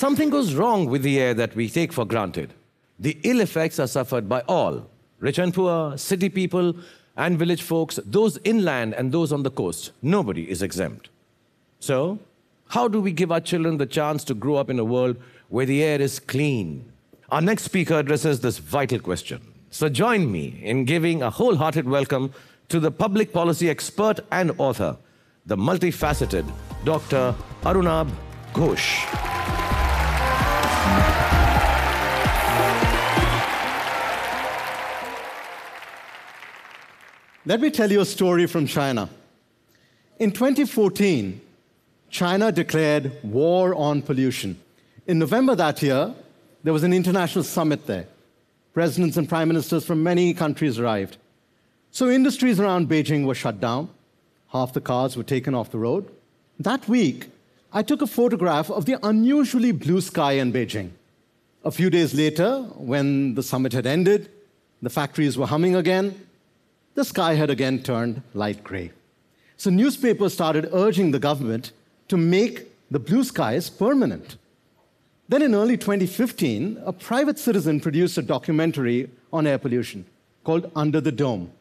[0.00, 2.54] Something goes wrong with the air that we take for granted.
[3.00, 6.76] The ill effects are suffered by all rich and poor, city people,
[7.16, 9.90] and village folks, those inland and those on the coast.
[10.00, 11.08] Nobody is exempt.
[11.80, 12.20] So,
[12.68, 15.16] how do we give our children the chance to grow up in a world
[15.48, 16.92] where the air is clean?
[17.30, 19.40] Our next speaker addresses this vital question.
[19.70, 22.32] So, join me in giving a wholehearted welcome
[22.68, 24.96] to the public policy expert and author,
[25.46, 26.48] the multifaceted
[26.84, 27.34] Dr.
[27.64, 28.12] Arunabha
[28.52, 29.57] Ghosh.
[37.48, 39.08] Let me tell you a story from China.
[40.18, 41.40] In 2014,
[42.10, 44.60] China declared war on pollution.
[45.06, 46.14] In November that year,
[46.62, 48.06] there was an international summit there.
[48.74, 51.16] Presidents and prime ministers from many countries arrived.
[51.90, 53.88] So industries around Beijing were shut down.
[54.48, 56.06] Half the cars were taken off the road.
[56.58, 57.30] That week,
[57.70, 60.90] I took a photograph of the unusually blue sky in Beijing.
[61.64, 64.30] A few days later, when the summit had ended,
[64.80, 66.18] the factories were humming again,
[66.94, 68.92] the sky had again turned light gray.
[69.58, 71.72] So newspapers started urging the government
[72.08, 74.36] to make the blue skies permanent.
[75.28, 80.06] Then in early 2015, a private citizen produced a documentary on air pollution
[80.42, 81.52] called Under the Dome.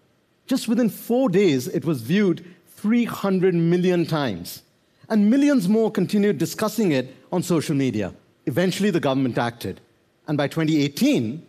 [0.45, 2.45] Just within four days, it was viewed
[2.77, 4.61] 300 million times.
[5.09, 8.13] And millions more continued discussing it on social media.
[8.45, 9.79] Eventually, the government acted.
[10.27, 11.45] And by 2018,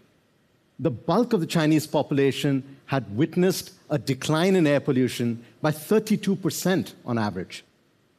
[0.78, 6.92] the bulk of the Chinese population had witnessed a decline in air pollution by 32%
[7.04, 7.64] on average.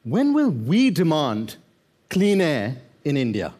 [0.03, 1.55] When will we demand
[2.09, 3.53] clean air in India?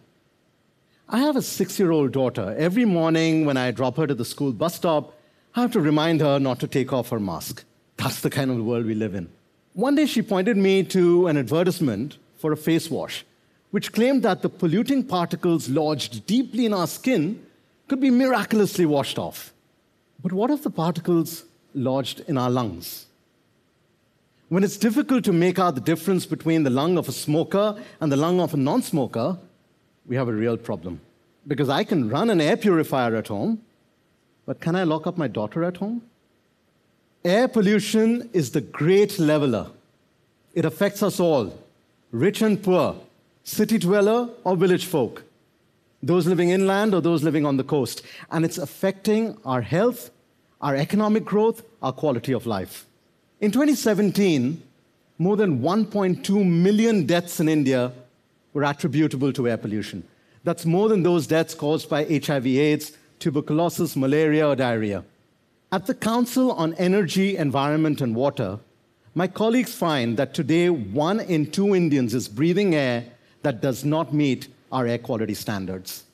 [1.08, 2.55] I have a six year old daughter.
[2.58, 5.14] Every morning when I drop her to the school bus stop,
[5.55, 7.64] I have to remind her not to take off her mask.
[7.97, 9.30] That's the kind of world we live in.
[9.80, 13.25] One day she pointed me to an advertisement for a face wash,
[13.72, 17.41] which claimed that the polluting particles lodged deeply in our skin
[17.88, 19.53] could be miraculously washed off.
[20.21, 23.05] But what if the particles lodged in our lungs?
[24.49, 28.11] When it's difficult to make out the difference between the lung of a smoker and
[28.11, 29.37] the lung of a non smoker,
[30.05, 30.99] we have a real problem.
[31.48, 33.61] Because I can run an air purifier at home,
[34.45, 36.02] but can I lock up my daughter at home?
[37.23, 39.71] Air pollution is the great leveler.
[40.54, 41.58] It affects us all,
[42.11, 42.95] rich and poor,
[43.43, 45.23] city dweller or village folk,
[46.02, 48.04] those living inland or those living on the coast.
[48.32, 50.11] And it's affecting our health,
[50.61, 52.86] our economic growth, our quality of life.
[53.39, 54.61] In 2017,
[55.17, 57.92] more than 1.2 million deaths in India
[58.54, 60.04] were attributable to air pollution.
[60.43, 65.04] That's more than those deaths caused by HIV AIDS, tuberculosis, malaria, or diarrhea.
[65.71, 68.59] At the Council on Energy, Environment, and Water,
[69.19, 73.03] my colleagues find that today one in two Indians is breathing air
[73.41, 76.05] that does not meet our air quality standards.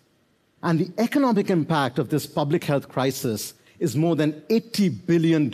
[0.63, 5.53] And the economic impact of this public health crisis is more than $80 billion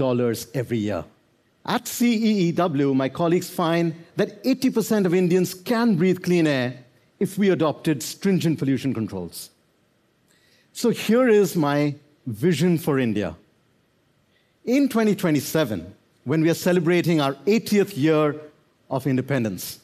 [0.53, 1.03] every year.
[1.65, 6.85] At CEEW, my colleagues find that 80% of Indians can breathe clean air
[7.19, 9.49] if we adopted stringent pollution controls.
[10.71, 11.95] So here is my
[12.25, 13.35] vision for India.
[14.63, 18.35] In 2027, when we are celebrating our 80th year
[18.89, 19.79] of independence,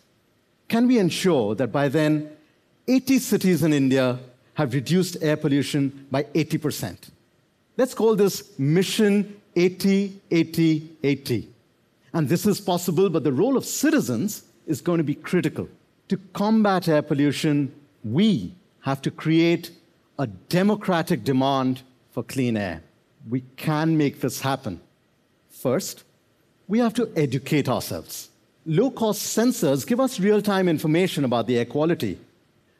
[0.68, 2.30] can we ensure that by then
[2.88, 4.20] 80 cities in India
[4.56, 7.10] have reduced air pollution by 80%?
[7.78, 11.50] Let's call this Mission 80 80 80.
[12.14, 15.68] And this is possible, but the role of citizens is going to be critical.
[16.10, 17.74] To combat air pollution,
[18.04, 19.72] we have to create
[20.18, 21.82] a democratic demand
[22.12, 22.82] for clean air.
[23.30, 24.80] We can make this happen.
[25.50, 26.04] First,
[26.68, 28.30] we have to educate ourselves.
[28.66, 32.20] Low cost sensors give us real time information about the air quality,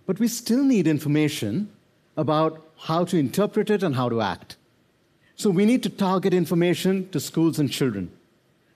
[0.06, 1.70] but we still need information
[2.18, 4.58] about how to interpret it and how to act.
[5.36, 8.12] So we need to target information to schools and children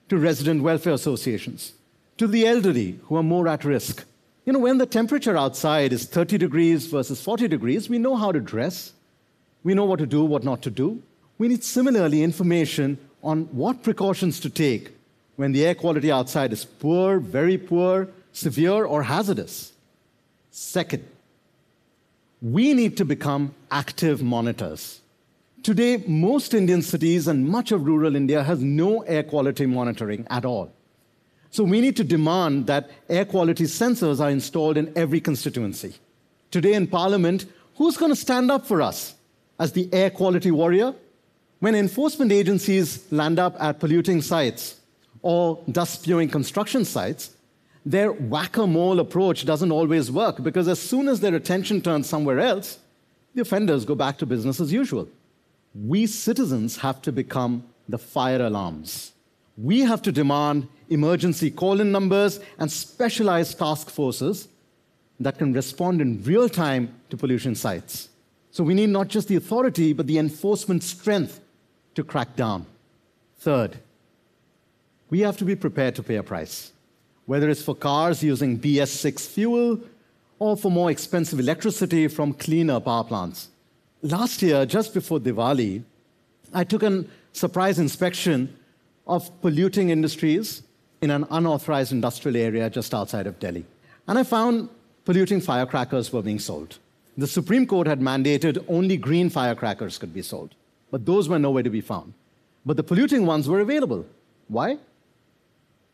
[0.08, 1.72] to resident welfare associations,
[2.18, 4.04] to the elderly who are more at risk.
[4.44, 8.32] You know, when the temperature outside is 30 degrees versus 40 degrees, we know how
[8.32, 8.92] to dress.
[9.64, 11.02] We know what to do, what not to do.
[11.38, 14.92] We need similarly information on what precautions to take
[15.36, 19.72] when the air quality outside is poor, very poor, severe, or hazardous.
[20.50, 21.04] Second,
[22.40, 25.00] we need to become active monitors.
[25.62, 30.44] Today, most Indian cities and much of rural India has no air quality monitoring at
[30.44, 30.72] all.
[31.50, 35.94] So we need to demand that air quality sensors are installed in every constituency.
[36.50, 37.46] Today in Parliament,
[37.76, 39.14] who's going to stand up for us
[39.60, 40.94] as the air quality warrior?
[41.60, 44.80] When enforcement agencies land up at polluting sites
[45.22, 47.34] or dust spewing construction sites,
[47.84, 52.08] their whack a mole approach doesn't always work because as soon as their attention turns
[52.08, 52.78] somewhere else,
[53.34, 55.08] the offenders go back to business as usual.
[55.74, 59.12] We citizens have to become the fire alarms.
[59.56, 64.48] We have to demand emergency call in numbers and specialized task forces
[65.18, 68.08] that can respond in real time to pollution sites.
[68.50, 71.40] So we need not just the authority, but the enforcement strength
[71.94, 72.66] to crack down.
[73.38, 73.78] Third,
[75.12, 76.72] we have to be prepared to pay a price,
[77.26, 79.78] whether it's for cars using BS6 fuel
[80.38, 83.48] or for more expensive electricity from cleaner power plants.
[84.00, 85.82] Last year, just before Diwali,
[86.54, 88.56] I took a surprise inspection
[89.06, 90.62] of polluting industries
[91.02, 93.66] in an unauthorized industrial area just outside of Delhi.
[94.08, 94.70] And I found
[95.04, 96.78] polluting firecrackers were being sold.
[97.18, 100.54] The Supreme Court had mandated only green firecrackers could be sold,
[100.90, 102.14] but those were nowhere to be found.
[102.64, 104.06] But the polluting ones were available.
[104.48, 104.78] Why?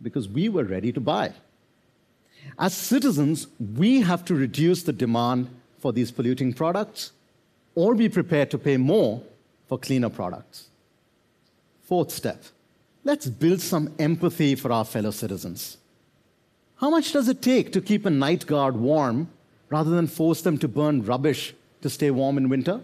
[0.00, 1.32] Because we were ready to buy.
[2.58, 5.48] As citizens, we have to reduce the demand
[5.78, 7.12] for these polluting products
[7.74, 9.22] or be prepared to pay more
[9.68, 10.68] for cleaner products.
[11.82, 12.42] Fourth step
[13.04, 15.78] let's build some empathy for our fellow citizens.
[16.76, 19.30] How much does it take to keep a night guard warm
[19.70, 22.80] rather than force them to burn rubbish to stay warm in winter?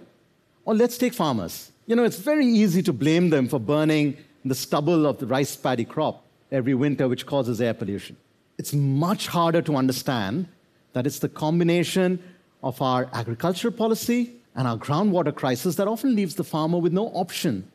[0.64, 1.72] Or let's take farmers.
[1.86, 5.54] You know, it's very easy to blame them for burning the stubble of the rice
[5.56, 6.23] paddy crop
[6.54, 8.16] every winter, which causes air pollution.
[8.56, 10.46] It's much harder to understand
[10.92, 12.22] that it's the combination
[12.62, 17.08] of our agricultural policy and our groundwater crisis that often leaves the farmer with no
[17.08, 17.70] option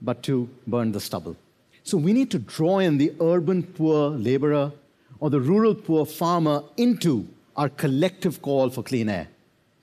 [0.00, 1.36] but to burn the stubble.
[1.84, 4.72] So we need to draw in the urban poor laborer
[5.20, 9.28] or the rural poor farmer into our collective call for clean air.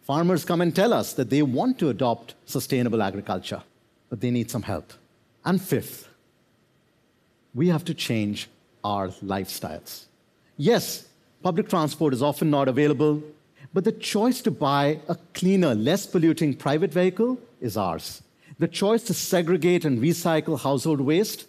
[0.01, 3.61] Farmers come and tell us that they want to adopt sustainable agriculture,
[4.09, 4.91] but they need some help.
[5.45, 6.08] And fifth,
[7.53, 8.49] we have to change
[8.83, 10.05] our lifestyles.
[10.57, 11.07] Yes,
[11.41, 13.23] public transport is often not available,
[13.73, 18.21] but the choice to buy a cleaner, less polluting private vehicle is ours.
[18.57, 21.45] The choice to segregate and recycle household waste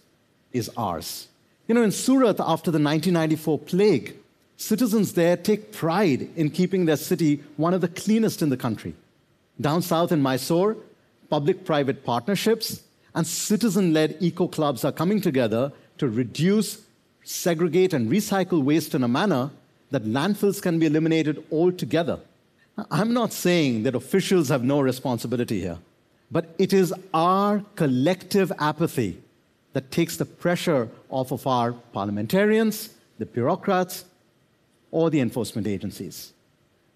[0.53, 1.29] is ours.
[1.67, 4.17] You know, in Surat, after the 1994 plague,
[4.57, 8.95] citizens there take pride in keeping their city one of the cleanest in the country.
[9.61, 10.77] Down south in Mysore,
[11.29, 12.83] public private partnerships
[13.15, 16.83] and citizen led eco clubs are coming together to reduce,
[17.25, 19.51] segregate, and recycle waste in a manner
[19.91, 22.19] that landfills can be eliminated altogether.
[22.91, 25.79] I'm not saying that officials have no responsibility here,
[26.31, 29.21] but it is our collective apathy
[29.75, 34.05] that takes the pressure off of our parliamentarians, the bureaucrats,
[34.91, 36.33] or the enforcement agencies.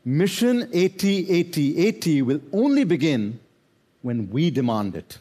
[0.05, 3.39] Mission 80-80-80 will only begin
[4.03, 5.19] when we demand it.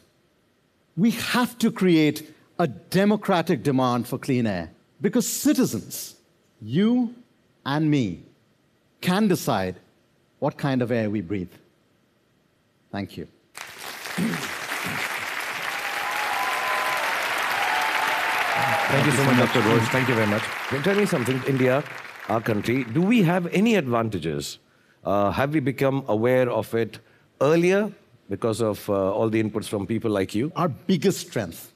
[0.96, 4.70] We have to create a democratic demand for clean air
[5.00, 6.16] because citizens,
[6.60, 7.14] you
[7.66, 8.22] and me,
[9.00, 9.76] can decide
[10.38, 11.52] what kind of air we breathe.
[12.92, 13.26] Thank you.
[18.94, 19.60] Thank you so much, Dr.
[19.62, 19.88] Ghosh.
[19.88, 20.42] Thank you very much.
[20.68, 21.82] Can you tell me something, India,
[22.28, 24.58] our country, do we have any advantages?
[25.04, 27.00] Uh, have we become aware of it
[27.40, 27.90] earlier
[28.30, 30.52] because of uh, all the inputs from people like you?
[30.54, 31.73] Our biggest strength,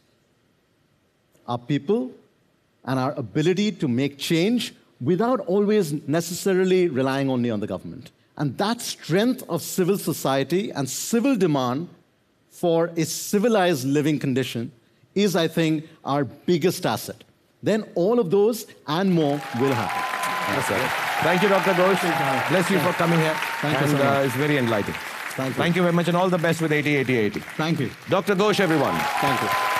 [1.48, 2.10] our people,
[2.84, 8.10] and our ability to make change without always necessarily relying only on the government.
[8.36, 11.88] And that strength of civil society and civil demand
[12.50, 14.70] for a civilized living condition
[15.14, 17.25] is, I think, our biggest asset.
[17.62, 20.54] Then all of those and more will happen.
[20.54, 20.90] Yes, sir.
[21.23, 21.73] Thank you, Dr.
[21.73, 22.49] Ghosh.
[22.49, 23.34] Bless you for coming here.
[23.61, 24.06] Thank you and so much.
[24.06, 24.99] uh, it's very enlightening.
[25.30, 25.54] Thank you.
[25.62, 27.40] Thank you very much, and all the best with 80 80 80.
[27.56, 27.90] Thank you.
[28.08, 28.34] Dr.
[28.37, 28.94] Ghosh, everyone.
[29.20, 29.77] Thank you.